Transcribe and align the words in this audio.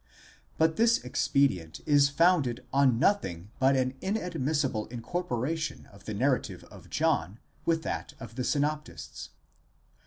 2 0.57 0.57
But 0.57 0.75
this 0.77 0.97
expedient 1.03 1.81
is 1.85 2.09
founded 2.09 2.65
on 2.73 2.97
nothing 2.97 3.51
but 3.59 3.75
an 3.75 3.93
inadmissible 4.01 4.87
incorporation 4.87 5.85
of 5.91 6.05
the 6.05 6.15
narrative 6.15 6.63
of 6.71 6.89
John 6.89 7.37
with 7.65 7.83
that 7.83 8.15
of 8.19 8.33
the 8.33 8.43
synoptists. 8.43 9.29